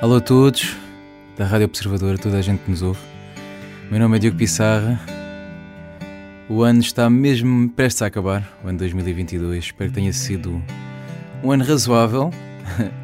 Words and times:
Alô 0.00 0.18
a 0.18 0.20
todos, 0.20 0.76
da 1.36 1.44
Rádio 1.44 1.66
Observador, 1.66 2.20
toda 2.20 2.38
a 2.38 2.40
gente 2.40 2.60
que 2.60 2.70
nos 2.70 2.82
ouve. 2.82 3.00
Meu 3.90 3.98
nome 3.98 4.16
é 4.16 4.20
Diogo 4.20 4.36
Pissarra. 4.36 5.00
O 6.48 6.62
ano 6.62 6.78
está 6.78 7.10
mesmo 7.10 7.68
prestes 7.70 8.02
a 8.02 8.06
acabar, 8.06 8.48
o 8.62 8.68
ano 8.68 8.78
2022. 8.78 9.64
Espero 9.64 9.90
que 9.90 9.96
tenha 9.96 10.12
sido 10.12 10.62
um 11.42 11.50
ano 11.50 11.64
razoável, 11.64 12.30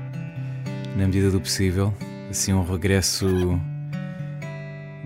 na 0.95 1.07
medida 1.07 1.33
do 1.33 1.41
possível. 1.41 1.93
Assim, 2.31 2.53
um 2.53 2.63
regresso 2.63 3.27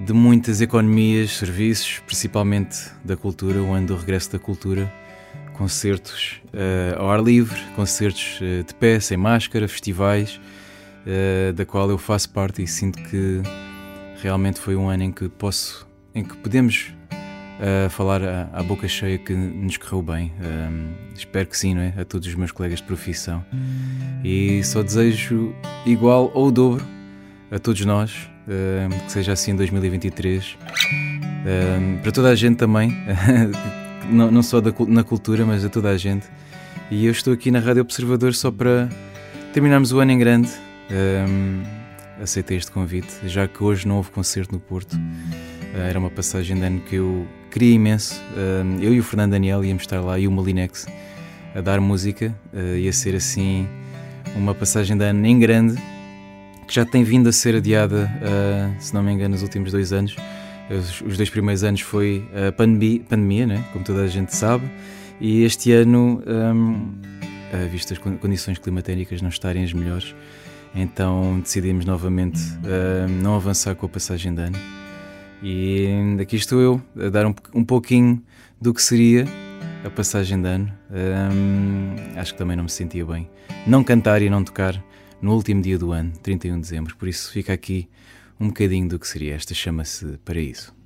de 0.05 0.13
muitas 0.13 0.61
economias, 0.61 1.39
serviços, 1.39 2.01
principalmente 2.01 2.81
da 3.03 3.17
cultura, 3.17 3.63
o 3.63 3.73
ano 3.73 3.87
do 3.87 3.97
regresso 3.97 4.31
da 4.31 4.39
cultura. 4.39 4.93
Concertos 5.55 6.43
uh, 6.49 7.01
ao 7.01 7.11
ar 7.11 7.23
livre, 7.23 7.59
concertos 7.75 8.39
uh, 8.43 8.63
de 8.63 8.75
pé, 8.75 9.01
sem 9.01 9.17
máscara, 9.17 9.67
festivais 9.67 10.39
uh, 11.09 11.53
da 11.53 11.65
qual 11.65 11.89
eu 11.91 11.99
faço 11.99 12.31
parte 12.31 12.63
e 12.63 12.67
sinto 12.67 13.03
que 13.05 13.41
realmente 14.23 14.61
foi 14.61 14.77
um 14.77 14.89
ano 14.89 15.05
em 15.05 15.13
que 15.13 15.29
posso, 15.29 15.87
em 16.15 16.23
que 16.23 16.37
podemos 16.37 16.93
uh, 17.59 17.89
falar 17.91 18.23
à, 18.23 18.49
à, 18.53 18.63
boca 18.63 18.87
cheia 18.87 19.19
que 19.19 19.33
nos 19.33 19.77
correu 19.77 20.03
bem. 20.03 20.33
Um, 20.41 20.93
espero 21.15 21.49
que 21.49 21.57
sim, 21.57 21.75
não 21.75 21.83
é? 21.83 21.95
A 21.99 22.05
todos 22.05 22.29
os 22.29 22.35
meus 22.35 22.53
colegas 22.53 22.81
de 22.81 22.85
profissão. 22.85 23.45
E 24.25 24.63
só 24.65 24.83
desejo 24.83 25.55
igual 25.87 26.31
ou 26.35 26.49
o 26.49 26.51
dobro 26.51 26.85
a 27.51 27.59
todos 27.59 27.85
nós, 27.85 28.29
uh, 28.47 29.05
que 29.07 29.13
seja 29.13 29.33
assim 29.33 29.53
em 29.53 29.57
2023. 29.57 30.57
Uh, 30.59 32.03
para 32.03 32.13
toda 32.13 32.29
a 32.29 32.35
gente 32.35 32.57
também, 32.57 32.97
não, 34.11 34.31
não 34.31 34.43
só 34.43 34.61
da, 34.61 34.73
na 34.87 35.05
cultura, 35.05 35.47
mas 35.47 35.65
a 35.65 35.69
toda 35.69 35.89
a 35.91 35.97
gente. 35.97 36.27
E 36.91 37.07
eu 37.07 37.13
estou 37.13 37.33
aqui 37.33 37.51
na 37.51 37.59
Rádio 37.59 37.83
Observador 37.83 38.35
só 38.35 38.51
para 38.51 38.89
terminarmos 39.53 39.93
o 39.93 40.01
ano 40.01 40.13
em 40.13 40.19
grande, 40.19 40.51
um, 40.91 41.63
aceitei 42.23 42.57
este 42.57 42.71
convite, 42.71 43.13
já 43.25 43.47
que 43.47 43.63
hoje 43.63 43.87
não 43.87 43.97
houve 43.97 44.11
concerto 44.11 44.53
no 44.53 44.61
Porto. 44.61 44.95
Uh, 44.95 45.79
era 45.89 45.99
uma 45.99 46.11
passagem 46.11 46.57
de 46.57 46.65
ano 46.65 46.81
que 46.81 46.97
eu 46.97 47.27
queria 47.51 47.75
imenso. 47.75 48.15
Uh, 48.33 48.83
eu 48.83 48.95
e 48.95 49.01
o 49.01 49.03
Fernando 49.03 49.33
Daniel 49.33 49.65
íamos 49.65 49.83
estar 49.83 50.01
lá 50.01 50.19
e 50.19 50.27
o 50.27 50.31
Molinex 50.31 50.87
a 51.55 51.61
dar 51.61 51.81
música. 51.81 52.35
Uh, 52.53 52.77
ia 52.77 52.93
ser 52.93 53.15
assim 53.15 53.69
uma 54.37 54.55
passagem 54.55 54.97
de 54.97 55.05
ano 55.05 55.27
em 55.27 55.39
grande, 55.39 55.81
que 56.67 56.75
já 56.75 56.85
tem 56.85 57.03
vindo 57.03 57.29
a 57.29 57.33
ser 57.33 57.55
adiada, 57.55 58.11
se 58.79 58.93
não 58.93 59.03
me 59.03 59.11
engano, 59.11 59.31
nos 59.31 59.43
últimos 59.43 59.73
dois 59.73 59.91
anos. 59.91 60.15
Os, 60.71 61.01
os 61.01 61.17
dois 61.17 61.31
primeiros 61.31 61.65
anos 61.65 61.81
foi 61.81 62.29
a 62.47 62.53
pandemia, 62.53 63.01
pandemia 63.09 63.47
né? 63.47 63.65
como 63.73 63.83
toda 63.83 64.03
a 64.03 64.07
gente 64.07 64.37
sabe, 64.37 64.71
e 65.19 65.45
este 65.45 65.73
ano, 65.73 66.23
um, 66.27 66.93
visto 67.71 67.95
as 67.95 67.99
condições 67.99 68.59
climatéricas 68.59 69.23
não 69.23 69.31
estarem 69.31 69.65
as 69.65 69.73
melhores, 69.73 70.15
então 70.75 71.41
decidimos 71.41 71.85
novamente 71.85 72.41
uh, 72.41 73.09
não 73.23 73.35
avançar 73.35 73.75
com 73.75 73.87
a 73.87 73.89
passagem 73.89 74.35
de 74.35 74.43
ano. 74.43 74.59
E 75.43 75.89
aqui 76.21 76.37
estou 76.37 76.61
eu 76.61 76.83
a 76.99 77.09
dar 77.09 77.27
um, 77.27 77.35
um 77.55 77.65
pouquinho 77.65 78.23
do 78.61 78.75
que 78.75 78.83
seria 78.83 79.25
a 79.85 79.91
passagem 79.91 80.41
de 80.41 80.49
ano. 80.49 80.73
Um, 80.91 82.19
acho 82.19 82.33
que 82.33 82.39
também 82.39 82.57
não 82.57 82.65
me 82.65 82.71
sentia 82.71 83.05
bem. 83.07 83.29
Não 83.67 83.85
cantar 83.85 84.23
e 84.23 84.29
não 84.29 84.43
tocar 84.43 84.83
no 85.21 85.35
último 85.35 85.63
dia 85.63 85.79
do 85.79 85.93
ano, 85.93 86.13
31 86.23 86.55
de 86.57 86.61
dezembro. 86.61 86.97
Por 86.97 87.09
isso 87.09 87.31
fica 87.31 87.53
aqui 87.53 87.89
um 88.39 88.49
bocadinho 88.49 88.89
do 88.89 88.99
que 88.99 89.07
seria. 89.07 89.35
Esta 89.35 89.55
chama-se 89.55 90.19
Paraíso. 90.25 90.78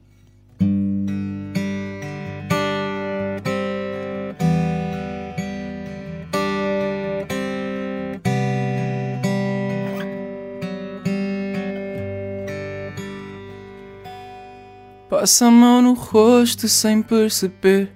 Passa 15.23 15.47
a 15.47 15.51
mão 15.53 15.81
no 15.81 15.93
rosto 15.93 16.67
sem 16.67 17.01
perceber. 17.01 17.93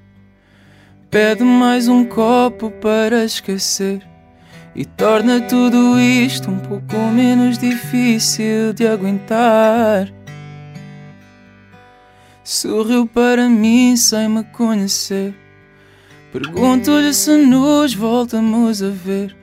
Pede 1.10 1.42
mais 1.42 1.88
um 1.88 2.04
copo 2.04 2.70
para 2.70 3.24
esquecer. 3.24 4.00
E 4.76 4.84
torna 4.84 5.40
tudo 5.40 5.98
isto 5.98 6.48
um 6.48 6.60
pouco 6.60 6.96
menos 7.12 7.58
difícil 7.58 8.72
de 8.72 8.86
aguentar. 8.86 10.08
Sorriu 12.44 13.08
para 13.08 13.48
mim 13.48 13.96
sem 13.96 14.28
me 14.28 14.44
conhecer. 14.44 15.34
Pergunto-lhe 16.32 17.12
se 17.12 17.36
nos 17.38 17.92
voltamos 17.92 18.80
a 18.84 18.90
ver. 18.90 19.36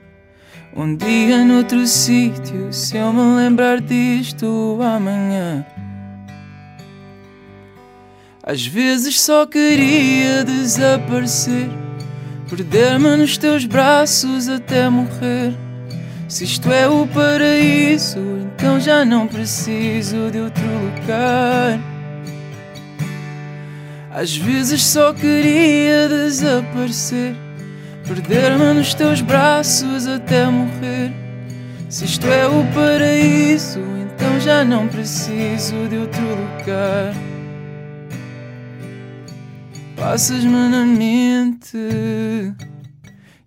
Um 0.74 0.96
dia 0.96 1.44
noutro 1.44 1.86
sítio, 1.86 2.72
se 2.72 2.96
eu 2.96 3.12
me 3.12 3.36
lembrar 3.36 3.78
disto 3.82 4.78
amanhã. 4.80 5.66
Às 8.46 8.66
vezes 8.66 9.22
só 9.22 9.46
queria 9.46 10.44
desaparecer, 10.44 11.66
perder-me 12.46 13.16
nos 13.16 13.38
teus 13.38 13.64
braços 13.64 14.50
até 14.50 14.86
morrer. 14.90 15.54
Se 16.28 16.44
isto 16.44 16.70
é 16.70 16.86
o 16.86 17.06
paraíso, 17.06 18.18
então 18.54 18.78
já 18.78 19.02
não 19.02 19.26
preciso 19.26 20.30
de 20.30 20.40
outro 20.40 20.62
lugar. 20.62 21.80
Às 24.10 24.36
vezes 24.36 24.82
só 24.82 25.14
queria 25.14 26.06
desaparecer, 26.06 27.34
perder-me 28.06 28.74
nos 28.74 28.92
teus 28.92 29.22
braços 29.22 30.06
até 30.06 30.44
morrer. 30.44 31.10
Se 31.88 32.04
isto 32.04 32.26
é 32.26 32.46
o 32.46 32.62
paraíso, 32.74 33.80
então 34.02 34.38
já 34.38 34.62
não 34.62 34.86
preciso 34.86 35.88
de 35.88 35.96
outro 35.96 36.20
lugar. 36.20 37.33
Passas-me 40.06 40.68
na 40.68 40.84
mente, 40.84 41.78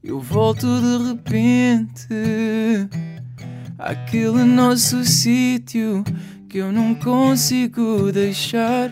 eu 0.03 0.19
volto 0.19 0.65
de 0.65 1.09
repente 1.09 2.89
àquele 3.77 4.43
nosso 4.43 5.05
sítio 5.05 6.03
que 6.49 6.57
eu 6.57 6.71
não 6.71 6.95
consigo 6.95 8.11
deixar. 8.11 8.89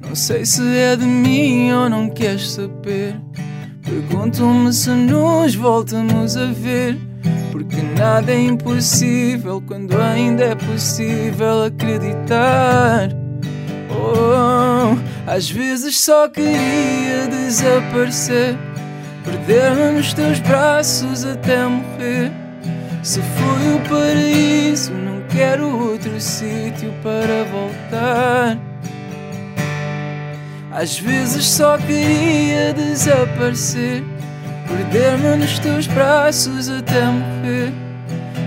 Não 0.00 0.14
sei 0.14 0.46
se 0.46 0.62
é 0.78 0.96
de 0.96 1.04
mim 1.04 1.70
ou 1.72 1.90
não 1.90 2.08
queres 2.08 2.52
saber. 2.52 3.20
Pergunto-me 3.82 4.72
se 4.72 4.88
nos 4.88 5.54
voltamos 5.54 6.38
a 6.38 6.46
ver. 6.46 6.98
Porque 7.50 7.82
nada 7.82 8.32
é 8.32 8.40
impossível 8.40 9.62
quando 9.66 9.94
ainda 10.00 10.42
é 10.42 10.54
possível 10.54 11.64
acreditar. 11.64 13.10
Oh, 13.90 14.51
às 15.26 15.48
vezes 15.50 16.00
só 16.00 16.28
queria 16.28 17.28
desaparecer, 17.30 18.56
perder-me 19.24 19.98
nos 19.98 20.12
teus 20.12 20.40
braços 20.40 21.24
até 21.24 21.64
morrer. 21.64 22.32
Se 23.02 23.20
foi 23.20 23.74
o 23.74 23.80
paraíso, 23.88 24.92
não 24.92 25.22
quero 25.28 25.68
outro 25.88 26.20
sítio 26.20 26.92
para 27.02 27.44
voltar. 27.44 28.58
Às 30.72 30.98
vezes 30.98 31.44
só 31.44 31.76
queria 31.78 32.72
desaparecer, 32.72 34.02
perder-me 34.66 35.36
nos 35.36 35.58
teus 35.58 35.86
braços 35.86 36.68
até 36.68 37.04
morrer. 37.04 37.72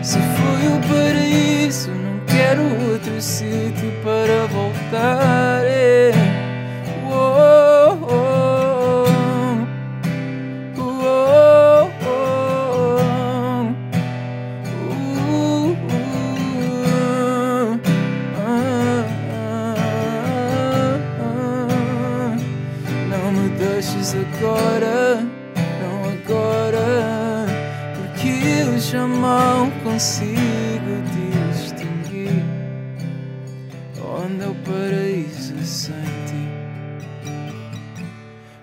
Se 0.02 0.18
foi 0.18 0.68
o 0.68 0.82
paraíso, 0.90 1.90
não 1.92 2.20
quero 2.26 2.64
outro 2.92 3.22
sítio 3.22 3.92
para 4.04 4.46
voltar. 4.48 5.62
É. 5.66 6.15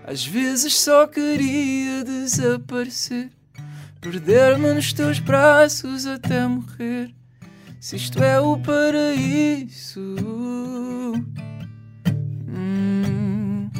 Às 0.04 0.26
vezes 0.26 0.76
só 0.78 1.06
queria 1.06 2.02
desaparecer, 2.04 3.30
perder-me 4.00 4.74
nos 4.74 4.92
teus 4.92 5.20
braços 5.20 6.06
até 6.06 6.44
morrer. 6.44 7.14
Se 7.78 7.96
isto 7.96 8.22
é 8.22 8.40
o 8.40 8.58
paraíso. 8.58 10.16
Hum. 12.48 13.70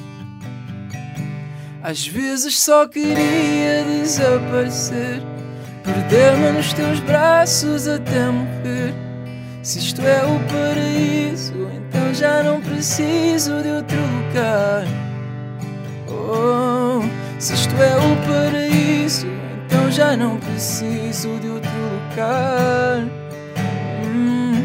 Às 1.82 2.06
vezes 2.06 2.56
só 2.58 2.86
queria 2.86 3.84
desaparecer, 3.84 5.20
perder-me 5.82 6.52
nos 6.52 6.72
teus 6.72 7.00
braços 7.00 7.88
até 7.88 8.30
morrer. 8.30 8.94
Se 9.62 9.80
isto 9.80 10.00
é 10.02 10.24
o 10.24 10.38
paraíso, 10.48 11.68
então 11.76 12.14
já 12.14 12.44
não 12.44 12.60
preciso 12.60 13.60
de 13.60 13.68
outro 13.70 13.98
lugar. 14.00 15.11
Oh, 16.12 17.00
se 17.38 17.54
isto 17.54 17.74
é 17.76 17.96
o 17.96 18.16
paraíso, 18.26 19.26
então 19.66 19.90
já 19.90 20.16
não 20.16 20.38
preciso 20.38 21.38
de 21.40 21.48
outro 21.48 21.70
lugar. 21.70 23.00
Hum, 24.06 24.64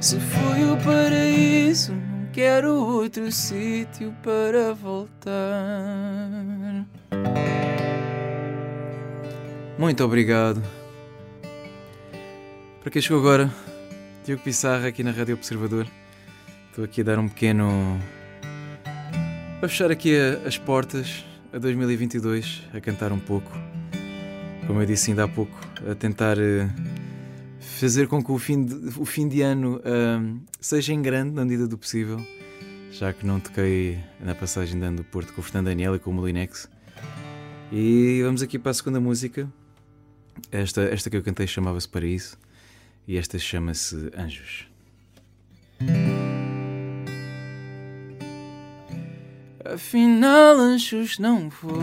se 0.00 0.18
foi 0.18 0.64
o 0.64 0.76
paraíso, 0.78 1.92
não 1.92 2.26
quero 2.32 2.74
outro 2.74 3.30
sítio 3.30 4.12
para 4.22 4.74
voltar. 4.74 5.40
Muito 9.78 10.04
obrigado. 10.04 10.62
Para 12.82 12.90
quem 12.90 13.00
chegou 13.00 13.18
agora, 13.18 13.50
Diogo 14.24 14.42
Pissarra 14.42 14.88
aqui 14.88 15.02
na 15.02 15.10
Rádio 15.10 15.34
Observador. 15.34 15.86
Estou 16.68 16.84
aqui 16.84 17.00
a 17.00 17.04
dar 17.04 17.18
um 17.18 17.28
pequeno. 17.28 17.98
A 19.62 19.68
fechar 19.68 19.90
aqui 19.90 20.16
as 20.46 20.56
portas 20.56 21.22
a 21.52 21.58
2022, 21.58 22.62
a 22.72 22.80
cantar 22.80 23.12
um 23.12 23.18
pouco. 23.18 23.52
Como 24.66 24.80
eu 24.80 24.86
disse 24.86 25.10
ainda 25.10 25.24
há 25.24 25.28
pouco, 25.28 25.54
a 25.90 25.94
tentar 25.94 26.38
uh, 26.38 26.70
fazer 27.60 28.08
com 28.08 28.24
que 28.24 28.32
o 28.32 28.38
fim 28.38 28.64
de, 28.64 28.74
o 28.98 29.04
fim 29.04 29.28
de 29.28 29.42
ano 29.42 29.76
uh, 29.76 30.40
seja 30.58 30.94
em 30.94 31.02
grande, 31.02 31.34
na 31.34 31.44
medida 31.44 31.68
do 31.68 31.76
possível, 31.76 32.24
já 32.90 33.12
que 33.12 33.26
não 33.26 33.38
toquei 33.38 33.98
na 34.18 34.34
passagem 34.34 34.78
de 34.78 34.86
ano 34.86 34.98
do 34.98 35.04
Porto 35.04 35.32
com 35.34 35.42
o 35.42 35.44
Fernando 35.44 35.66
Daniel 35.66 35.94
e 35.94 35.98
com 35.98 36.10
o 36.10 36.14
Molinex. 36.14 36.66
E 37.70 38.22
vamos 38.24 38.40
aqui 38.40 38.58
para 38.58 38.70
a 38.70 38.74
segunda 38.74 38.98
música. 38.98 39.46
Esta, 40.50 40.82
esta 40.82 41.10
que 41.10 41.16
eu 41.18 41.22
cantei 41.22 41.46
chamava-se 41.46 41.88
Paraíso 41.88 42.38
e 43.06 43.18
esta 43.18 43.38
chama-se 43.38 44.10
Anjos. 44.16 44.69
Afinal, 49.72 50.56
anjos 50.56 51.18
não 51.18 51.48
vou. 51.48 51.80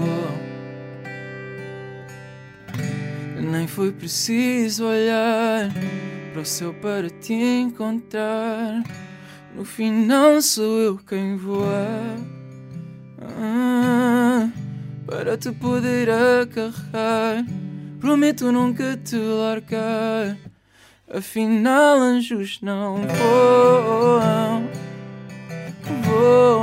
Nem 3.39 3.65
foi 3.65 3.93
preciso 3.93 4.85
olhar 4.85 5.71
para 6.33 6.41
o 6.41 6.45
céu 6.45 6.73
para 6.73 7.09
te 7.09 7.33
encontrar. 7.33 8.83
No 9.55 9.63
final, 9.63 10.41
sou 10.41 10.79
eu 10.79 10.97
quem 10.97 11.37
voa. 11.37 12.17
Ah, 13.21 14.49
para 15.05 15.37
te 15.37 15.51
poder 15.53 16.09
acarregar. 16.09 17.45
Prometo 18.01 18.51
nunca 18.51 18.97
te 18.97 19.15
largar. 19.15 20.37
Afinal, 21.09 21.99
anjos 21.99 22.59
não 22.61 22.97
voam, 22.97 24.67
voam, 26.03 26.56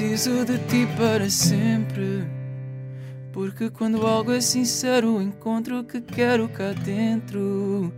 Preciso 0.00 0.46
de 0.46 0.56
ti 0.60 0.88
para 0.96 1.28
sempre. 1.28 2.24
Porque 3.34 3.68
quando 3.68 4.06
algo 4.06 4.32
é 4.32 4.40
sincero, 4.40 5.20
encontro 5.20 5.80
o 5.80 5.84
que 5.84 6.00
quero 6.00 6.48
cá 6.48 6.72
dentro. 6.72 7.92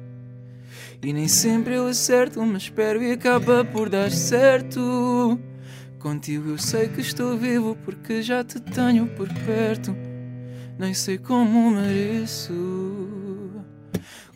E 1.00 1.12
nem 1.12 1.28
sempre 1.28 1.74
eu 1.74 1.86
acerto, 1.86 2.44
mas 2.44 2.64
espero 2.64 3.00
e 3.00 3.12
acaba 3.12 3.64
por 3.64 3.88
dar 3.88 4.10
certo. 4.10 5.38
Contigo 6.00 6.50
eu 6.50 6.58
sei 6.58 6.88
que 6.88 7.00
estou 7.00 7.38
vivo 7.38 7.78
porque 7.84 8.20
já 8.20 8.42
te 8.42 8.58
tenho 8.58 9.06
por 9.06 9.28
perto. 9.46 9.94
Nem 10.76 10.92
sei 10.94 11.18
como 11.18 11.70
mereço. 11.70 12.52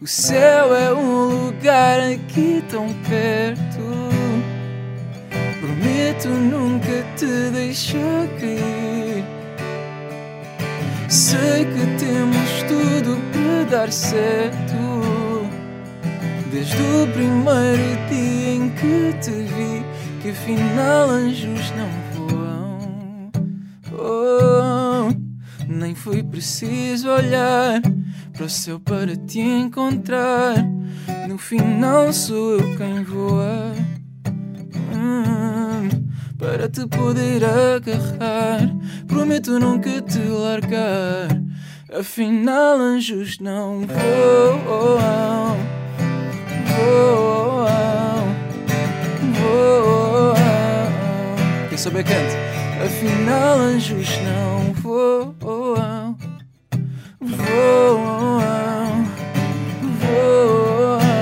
O 0.01 0.07
céu 0.07 0.73
é 0.73 0.95
um 0.95 1.47
lugar 1.47 1.99
aqui 1.99 2.63
tão 2.71 2.87
perto. 3.03 3.96
Prometo 6.17 6.29
nunca 6.29 7.03
te 7.17 7.51
deixar 7.51 8.27
cair. 8.41 9.25
Sei 11.09 11.65
que 11.67 12.05
temos 12.05 12.63
tudo 12.67 13.19
para 13.33 13.65
dar 13.65 13.93
certo. 13.93 14.77
Desde 16.51 16.77
o 16.77 17.07
primeiro 17.13 18.09
dia 18.09 18.55
em 18.55 18.71
que 18.71 19.13
te 19.21 19.31
vi 19.31 19.85
que 20.23 20.31
afinal 20.31 21.11
anjos 21.11 21.73
não 21.73 22.29
voam. 22.29 23.31
Oh, 23.93 25.13
nem 25.69 25.95
foi 25.95 26.23
preciso 26.23 27.11
olhar 27.11 27.83
para 28.33 28.45
o 28.45 28.49
céu 28.49 28.81
para 28.81 29.15
te 29.17 29.41
encontrar. 29.41 30.55
No 31.29 31.37
final 31.37 32.11
sou 32.13 32.53
eu 32.53 32.77
quem 32.77 33.05
voa. 33.05 33.75
Hum, 34.95 35.46
para 36.39 36.69
te 36.69 36.87
poder 36.87 37.43
agarrar, 37.45 38.75
prometo 39.07 39.59
nunca 39.59 40.01
te 40.03 40.19
largar. 40.19 41.29
Afinal, 41.99 42.79
anjos 42.79 43.39
não 43.39 43.87
voam. 43.87 45.57
Voam, 46.77 48.27
voam. 49.39 50.35
Quem 51.69 51.79
souber 51.79 52.05
cante. 52.05 52.37
Afinal, 52.85 53.59
anjos 53.59 54.09
não 54.19 54.75
voam. 54.75 56.17
Voam, 57.21 59.05
voam. 60.01 61.17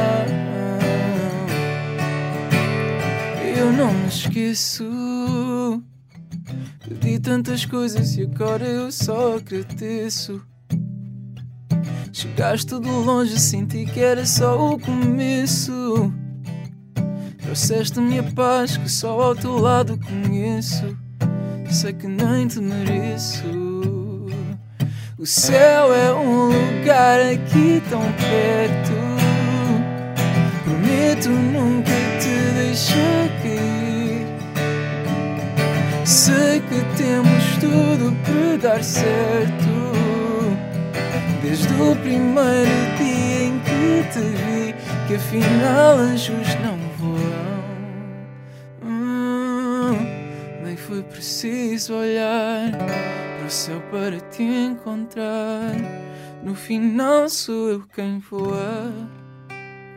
Eu 3.57 3.73
não 3.73 3.93
me 3.93 4.09
esqueço. 4.09 5.04
Tantas 7.25 7.65
coisas 7.65 8.19
e 8.19 8.23
agora 8.23 8.67
eu 8.67 8.93
só 8.93 9.37
agradeço. 9.39 10.43
Chegaste 12.13 12.79
de 12.79 12.87
longe, 12.87 13.41
senti 13.41 13.87
que 13.87 13.99
era 13.99 14.27
só 14.27 14.75
o 14.75 14.79
começo. 14.79 16.13
Trouxeste-me 17.39 18.19
a 18.19 18.23
paz 18.25 18.77
que 18.77 18.91
só 18.91 19.19
ao 19.23 19.35
teu 19.35 19.59
lado 19.59 19.99
conheço. 19.99 20.95
Sei 21.71 21.95
que 21.95 22.07
nem 22.07 22.47
te 22.47 22.61
mereço. 22.61 23.47
O 25.19 25.25
céu 25.25 25.95
é 25.95 26.15
um 26.15 26.49
lugar 26.49 27.21
aqui 27.21 27.83
tão 27.89 28.03
perto. 28.03 28.93
Prometo 30.63 31.31
nunca 31.31 31.91
te 32.21 32.55
deixar. 32.55 33.15
Sei 36.05 36.61
que 36.61 36.83
temos 36.99 37.57
tudo 37.61 38.15
para 38.25 38.59
dar 38.59 38.85
certo. 38.85 39.55
Desde 41.41 41.73
o 41.81 41.97
primeiro 41.97 42.71
dia 42.99 43.45
em 43.45 43.59
que 43.61 44.13
te 44.13 44.21
vi, 44.21 44.75
que 45.09 45.15
afinal 45.15 45.97
anjos 45.97 46.47
não 46.57 46.77
voam. 46.99 47.65
Hum, 48.83 49.97
nem 50.63 50.77
foi 50.77 51.03
preciso 51.05 51.95
olhar 51.95 52.71
para 52.73 53.47
o 53.47 53.51
céu 53.51 53.81
para 53.91 54.21
te 54.21 54.43
encontrar. 54.43 55.73
No 56.43 56.55
final 56.55 57.31
sou 57.31 57.71
eu 57.71 57.83
quem 57.95 58.19
voa. 58.19 58.93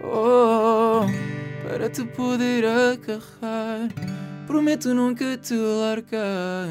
Oh, 0.02 1.02
para 1.68 1.90
te 1.90 2.06
poder 2.06 2.64
agarrar. 2.64 3.90
Prometo 4.48 4.94
nunca 4.94 5.38
te 5.38 5.54
largar. 5.54 6.70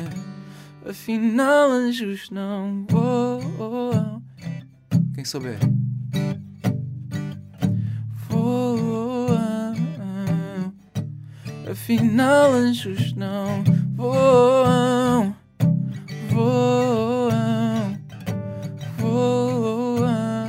Afinal, 0.89 1.71
anjos 1.71 2.31
não 2.31 2.87
voam. 2.89 4.23
Quem 5.15 5.27
souber. 5.27 5.59
Voam. 8.31 9.75
Afinal, 11.71 12.53
anjos 12.53 13.13
não 13.13 13.63
voam. 13.95 15.37
Voam. 16.31 17.99
Voam. 18.97 20.47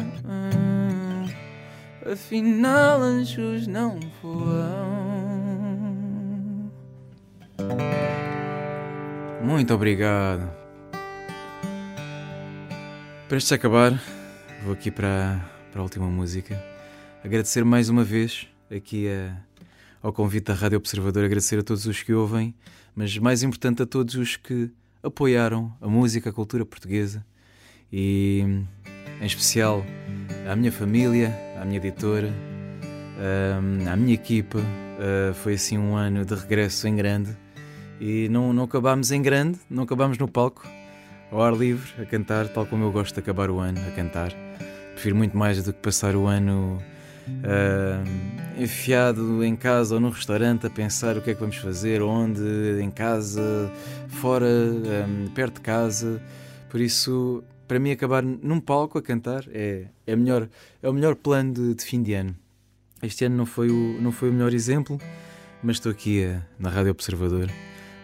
Afinal, 2.09 3.01
anjos 3.01 3.67
não 3.67 3.99
voam. 4.21 4.66
Muito 9.47 9.73
obrigado. 9.73 10.51
Prestes 13.29 13.53
a 13.53 13.55
acabar, 13.55 13.97
vou 14.61 14.73
aqui 14.73 14.91
para, 14.91 15.41
para 15.71 15.79
a 15.79 15.83
última 15.83 16.05
música. 16.05 16.61
Agradecer 17.23 17.63
mais 17.63 17.87
uma 17.87 18.03
vez 18.03 18.45
aqui 18.69 19.07
a, 19.07 19.37
ao 20.03 20.11
convite 20.11 20.47
da 20.47 20.53
Rádio 20.53 20.77
Observador, 20.77 21.23
agradecer 21.23 21.57
a 21.59 21.63
todos 21.63 21.85
os 21.85 22.03
que 22.03 22.13
ouvem, 22.13 22.53
mas 22.93 23.17
mais 23.19 23.41
importante 23.41 23.81
a 23.81 23.85
todos 23.85 24.15
os 24.15 24.35
que 24.35 24.69
apoiaram 25.01 25.73
a 25.79 25.87
música, 25.87 26.29
a 26.29 26.33
cultura 26.33 26.65
portuguesa 26.65 27.25
e, 27.89 28.43
em 29.21 29.25
especial, 29.25 29.85
à 30.51 30.57
minha 30.57 30.73
família, 30.73 31.33
à 31.57 31.63
minha 31.63 31.77
editora, 31.77 32.33
à 33.89 33.95
minha 33.95 34.13
equipa. 34.13 34.59
Ah, 34.99 35.33
foi 35.35 35.53
assim 35.53 35.77
um 35.77 35.95
ano 35.95 36.25
de 36.25 36.35
regresso 36.35 36.85
em 36.85 36.97
grande 36.97 37.46
e 37.99 38.29
não, 38.29 38.53
não 38.53 38.63
acabámos 38.63 39.11
em 39.11 39.21
grande, 39.21 39.59
não 39.69 39.83
acabámos 39.83 40.17
no 40.17 40.27
palco, 40.27 40.67
ao 41.31 41.41
ar 41.41 41.53
livre, 41.53 41.89
a 42.01 42.05
cantar, 42.05 42.47
tal 42.47 42.65
como 42.65 42.85
eu 42.85 42.91
gosto 42.91 43.13
de 43.13 43.19
acabar 43.19 43.49
o 43.49 43.59
ano, 43.59 43.79
a 43.87 43.91
cantar. 43.91 44.31
Prefiro 44.93 45.15
muito 45.15 45.37
mais 45.37 45.61
do 45.63 45.73
que 45.73 45.79
passar 45.79 46.15
o 46.15 46.25
ano 46.25 46.81
uh, 47.27 48.61
enfiado 48.61 49.43
em 49.43 49.55
casa 49.55 49.95
ou 49.95 50.01
num 50.01 50.09
restaurante 50.09 50.65
a 50.65 50.69
pensar 50.69 51.17
o 51.17 51.21
que 51.21 51.31
é 51.31 51.33
que 51.33 51.39
vamos 51.39 51.57
fazer, 51.57 52.01
onde, 52.01 52.79
em 52.81 52.89
casa, 52.89 53.71
fora, 54.07 54.45
um, 54.45 55.27
perto 55.27 55.55
de 55.55 55.61
casa. 55.61 56.21
Por 56.69 56.79
isso, 56.79 57.43
para 57.67 57.79
mim, 57.79 57.91
acabar 57.91 58.23
num 58.23 58.59
palco 58.59 58.97
a 58.97 59.01
cantar 59.01 59.43
é, 59.49 59.85
é, 60.05 60.15
melhor, 60.15 60.47
é 60.81 60.89
o 60.89 60.93
melhor 60.93 61.15
plano 61.15 61.53
de, 61.53 61.75
de 61.75 61.83
fim 61.83 62.01
de 62.01 62.13
ano. 62.13 62.35
Este 63.03 63.25
ano 63.25 63.35
não 63.35 63.45
foi 63.45 63.69
o, 63.69 64.01
não 64.01 64.11
foi 64.11 64.29
o 64.29 64.33
melhor 64.33 64.53
exemplo, 64.53 64.99
mas 65.61 65.75
estou 65.75 65.91
aqui 65.91 66.25
a, 66.25 66.41
na 66.57 66.69
Rádio 66.69 66.91
Observador 66.91 67.51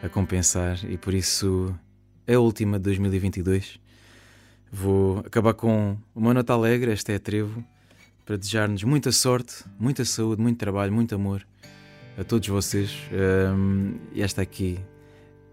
a 0.03 0.09
compensar 0.09 0.77
e 0.83 0.97
por 0.97 1.13
isso 1.13 1.73
é 2.27 2.33
a 2.33 2.39
última 2.39 2.77
de 2.77 2.83
2022. 2.83 3.79
Vou 4.69 5.19
acabar 5.19 5.53
com 5.53 5.97
uma 6.13 6.33
nota 6.33 6.51
alegre, 6.51 6.91
esta 6.91 7.13
é 7.13 7.15
a 7.15 7.19
Trevo, 7.19 7.63
para 8.25 8.35
desejar-nos 8.35 8.83
muita 8.83 9.11
sorte, 9.13 9.63
muita 9.79 10.03
saúde, 10.03 10.41
muito 10.41 10.57
trabalho, 10.57 10.91
muito 10.91 11.15
amor 11.15 11.45
a 12.17 12.23
todos 12.23 12.47
vocês. 12.49 12.91
Um, 13.11 13.97
e 14.13 14.21
esta 14.21 14.41
aqui, 14.41 14.77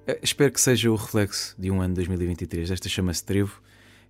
eh, 0.07 0.19
espero 0.23 0.53
que 0.53 0.61
seja 0.61 0.91
o 0.91 0.97
reflexo 0.97 1.55
de 1.57 1.71
um 1.71 1.81
ano 1.81 1.95
de 1.95 1.97
2023. 1.97 2.71
Esta 2.71 2.89
chama-se 2.89 3.25
Trevo. 3.25 3.63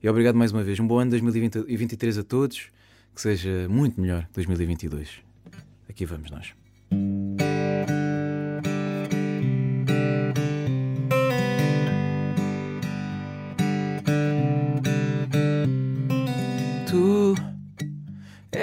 E 0.03 0.09
obrigado 0.09 0.37
mais 0.37 0.53
uma 0.53 0.63
vez. 0.63 0.81
Um 0.81 0.87
bom 0.87 0.99
ano 0.99 1.11
de 1.11 1.21
2023 1.21 2.19
a 2.19 2.23
todos. 2.23 2.69
Que 3.15 3.21
seja 3.21 3.69
muito 3.69 4.01
melhor 4.01 4.25
que 4.27 4.35
2022. 4.35 5.09
Aqui 5.89 6.07
vamos 6.07 6.31
nós. 6.31 6.55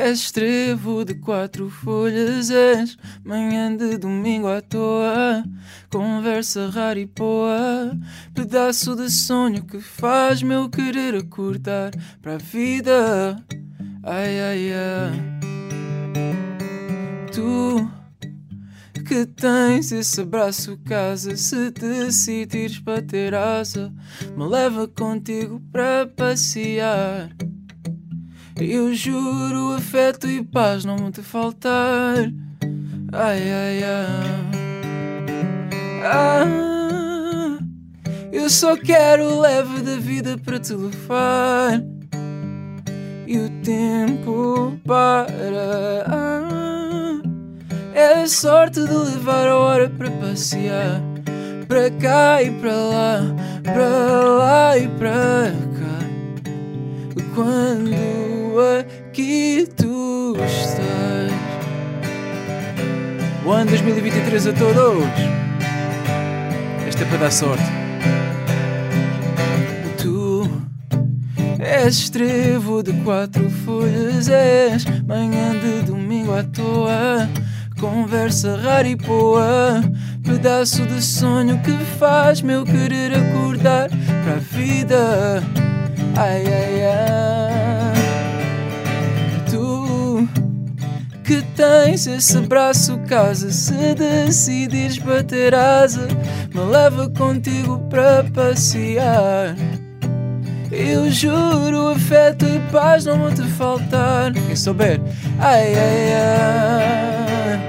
És 0.09 0.31
trevo 0.31 1.03
de 1.03 1.15
quatro 1.15 1.69
folhas, 1.69 2.49
és 2.49 2.97
manhã 3.25 3.75
de 3.75 3.97
domingo 3.97 4.47
à 4.47 4.61
toa, 4.61 5.43
conversa 5.89 6.69
rara 6.69 6.97
e 6.97 7.05
poa, 7.05 7.91
pedaço 8.33 8.95
de 8.95 9.09
sonho 9.09 9.65
que 9.65 9.81
faz 9.81 10.41
meu 10.41 10.69
querer 10.69 11.13
acordar 11.13 11.91
para 12.21 12.35
a 12.35 12.37
vida. 12.37 13.35
Ai, 14.01 14.39
ai, 14.39 14.71
ai. 14.73 15.39
Tu 17.33 17.85
que 19.05 19.25
tens 19.25 19.91
esse 19.91 20.21
abraço 20.21 20.79
casa, 20.85 21.35
se 21.35 21.69
decidires 21.69 22.79
para 22.79 23.01
ter 23.01 23.35
asa, 23.35 23.93
me 24.37 24.47
leva 24.47 24.87
contigo 24.87 25.61
para 25.69 26.07
passear. 26.07 27.29
Eu 28.59 28.91
juro, 28.91 29.73
afeto 29.75 30.27
e 30.27 30.43
paz 30.43 30.83
não 30.83 31.11
te 31.11 31.21
faltar. 31.21 32.17
Ai, 33.13 33.51
ai, 33.51 33.83
ai. 33.83 34.57
Ah, 36.03 37.59
eu 38.31 38.49
só 38.49 38.75
quero 38.75 39.25
o 39.25 39.41
leve 39.41 39.83
da 39.83 39.97
vida 39.97 40.39
para 40.43 40.59
te 40.59 40.73
levar. 40.73 41.83
E 43.27 43.37
o 43.37 43.49
tempo 43.61 44.79
para. 44.87 45.27
Ah, 46.07 47.21
é 47.93 48.23
a 48.23 48.27
sorte 48.27 48.83
de 48.83 48.91
levar 48.91 49.49
a 49.49 49.55
hora 49.55 49.87
para 49.87 50.09
passear. 50.09 50.99
Para 51.67 51.91
cá 51.91 52.41
e 52.41 52.49
para 52.59 52.75
lá, 52.75 53.21
para 53.63 53.87
lá 53.87 54.77
e 54.77 54.87
para 54.87 55.51
cá. 55.77 55.97
Quando 57.35 58.26
aqui 58.59 59.67
tu 59.75 60.35
estás. 60.45 61.31
O 63.45 63.51
ano 63.51 63.69
2023 63.71 64.47
a 64.47 64.53
todos. 64.53 65.07
Esta 66.87 67.03
é 67.03 67.05
para 67.05 67.17
dar 67.17 67.31
sorte. 67.31 67.63
Tu 69.97 70.49
és 71.59 72.09
trevo 72.09 72.83
de 72.83 72.93
quatro 73.03 73.49
folhas, 73.65 74.29
és 74.29 74.85
manhã 75.07 75.53
de 75.59 75.85
domingo 75.85 76.33
à 76.33 76.43
toa. 76.43 77.29
Conversa 77.79 78.57
rara 78.57 78.87
e 78.87 78.95
boa, 78.95 79.83
pedaço 80.23 80.85
de 80.87 81.01
sonho 81.01 81.59
que 81.61 81.77
faz 81.99 82.41
meu 82.41 82.65
querer 82.65 83.13
acordar 83.13 83.89
para 83.89 84.33
a 84.33 84.39
vida. 84.39 85.43
Ai, 86.15 86.43
ai, 86.47 86.85
ai. 86.85 87.26
Que 91.27 91.41
tens 91.57 92.07
esse 92.07 92.39
braço 92.39 92.98
casa. 93.00 93.51
Se 93.51 93.93
decidires 93.93 94.98
bater 94.98 95.53
asa 95.53 96.07
me 96.53 96.62
leva 96.62 97.10
contigo 97.10 97.79
para 97.89 98.24
passear. 98.34 99.53
Eu 100.72 101.12
juro 101.12 101.89
afeto 101.89 102.46
e 102.46 102.60
paz 102.72 103.03
não 103.05 103.19
vão 103.19 103.34
te 103.34 103.43
faltar. 103.43 104.31
Quem 104.31 104.55
souber? 104.55 105.01
Ai 105.39 105.75
ai 105.75 106.13
ai. 106.13 107.60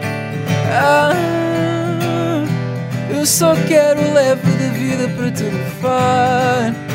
Ah, 0.81 1.13
eu 3.11 3.27
só 3.27 3.55
quero 3.67 4.01
leve 4.15 4.51
da 4.53 4.69
vida 4.73 5.09
para 5.17 5.31
te 5.33 5.43
levar 5.43 6.88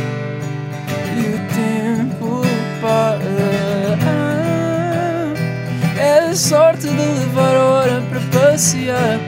sorte 6.35 6.87
de 6.87 6.95
levar 6.95 7.55
a 7.55 7.65
hora 7.65 8.03
para 8.09 8.19
passear 8.41 9.19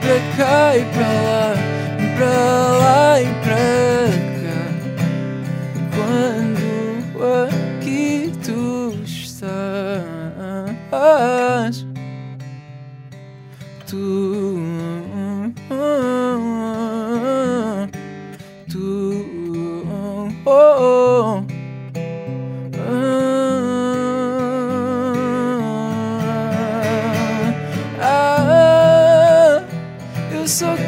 Para 0.00 0.36
cá 0.36 0.76
e 0.76 0.84
para 0.84 1.06
lá, 1.06 1.73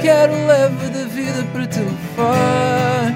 quero 0.02 0.34
leve 0.46 0.88
da 0.90 1.04
vida 1.04 1.42
para 1.50 1.66
te 1.66 1.80
levar 1.80 3.14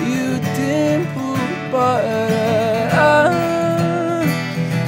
e 0.00 0.34
o 0.34 0.40
tempo 0.56 1.36
para. 1.70 2.90
Ah, 2.92 4.22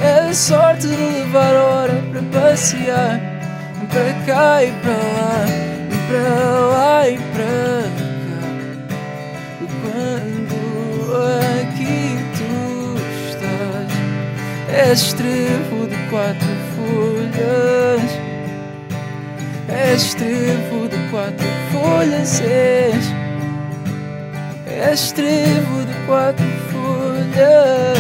é 0.03 0.31
a 0.31 0.33
sorte 0.33 0.89
de 0.89 0.97
levar 0.97 1.55
a 1.55 1.65
hora 1.65 2.03
para 2.11 2.23
passear 2.41 3.21
para 3.91 4.15
cá 4.25 4.65
e 4.65 4.73
para 4.73 4.93
lá, 4.93 5.45
para 6.09 6.61
lá 6.61 7.09
e 7.11 7.19
para 7.19 7.83
cá. 8.25 8.41
Quando 9.83 10.57
aqui 11.61 12.17
tu 12.39 12.97
estás, 13.29 13.93
és 14.89 15.13
trevo 15.13 15.87
de 15.89 15.97
quatro 16.09 16.53
folhas 16.75 18.12
És 19.93 20.15
trevo 20.15 20.89
de 20.89 20.97
quatro 21.11 21.47
folhas, 21.71 22.41
és. 22.41 23.05
És 24.67 25.13
trevo 25.13 25.85
de 25.85 25.93
quatro 26.07 26.47
folhas. 26.71 27.99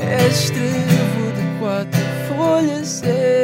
És 0.00 0.50
trevo 0.50 1.26
de 1.36 1.44
quatro 1.60 2.00
folhas, 2.30 3.02
és. 3.02 3.36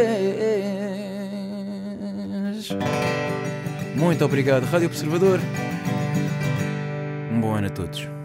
Muito 3.95 4.25
obrigado, 4.25 4.64
Rádio 4.73 4.88
Observador. 4.88 5.41
Um 7.31 7.41
bom 7.43 7.55
ano 7.55 7.67
a 7.67 7.71
todos. 7.71 8.22